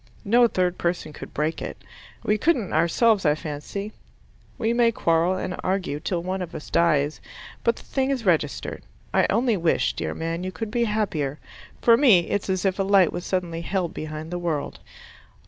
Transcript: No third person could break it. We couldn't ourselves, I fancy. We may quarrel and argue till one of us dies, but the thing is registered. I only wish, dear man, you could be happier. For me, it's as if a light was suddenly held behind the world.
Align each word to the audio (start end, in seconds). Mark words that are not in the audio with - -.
No 0.25 0.47
third 0.47 0.79
person 0.79 1.13
could 1.13 1.31
break 1.31 1.61
it. 1.61 1.77
We 2.23 2.39
couldn't 2.39 2.73
ourselves, 2.73 3.23
I 3.23 3.35
fancy. 3.35 3.93
We 4.57 4.73
may 4.73 4.91
quarrel 4.91 5.35
and 5.35 5.55
argue 5.63 5.99
till 5.99 6.23
one 6.23 6.41
of 6.41 6.55
us 6.55 6.71
dies, 6.71 7.21
but 7.63 7.75
the 7.75 7.83
thing 7.83 8.09
is 8.09 8.25
registered. 8.25 8.81
I 9.13 9.27
only 9.29 9.57
wish, 9.57 9.93
dear 9.93 10.15
man, 10.15 10.43
you 10.43 10.51
could 10.51 10.71
be 10.71 10.85
happier. 10.85 11.37
For 11.83 11.97
me, 11.97 12.31
it's 12.31 12.49
as 12.49 12.65
if 12.65 12.79
a 12.79 12.81
light 12.81 13.13
was 13.13 13.27
suddenly 13.27 13.61
held 13.61 13.93
behind 13.93 14.31
the 14.31 14.39
world. 14.39 14.79